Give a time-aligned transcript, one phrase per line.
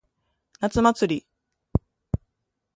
[0.61, 1.27] 夏祭り。